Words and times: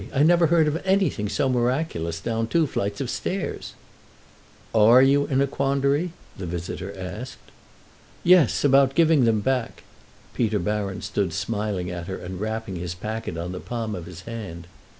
I 0.11 0.23
never 0.23 0.47
heard 0.47 0.67
of 0.67 0.81
anything 0.83 1.29
so 1.29 1.47
miraculous; 1.47 2.19
down 2.19 2.47
two 2.47 2.65
flights 2.65 3.01
of 3.01 3.07
stairs." 3.07 3.75
"Are 4.73 5.03
you 5.03 5.27
in 5.27 5.41
a 5.41 5.45
quandary?" 5.45 6.11
the 6.39 6.47
visitor 6.47 6.91
asked. 6.97 7.51
"Yes, 8.23 8.63
about 8.63 8.95
giving 8.95 9.25
them 9.25 9.41
back." 9.41 9.83
Peter 10.33 10.57
Baron 10.57 11.03
stood 11.03 11.33
smiling 11.33 11.91
at 11.91 12.07
her 12.07 12.17
and 12.17 12.41
rapping 12.41 12.77
his 12.77 12.95
packet 12.95 13.37
on 13.37 13.51
the 13.51 13.59
palm 13.59 13.93
of 13.93 14.07
his 14.07 14.21
hand. 14.21 14.65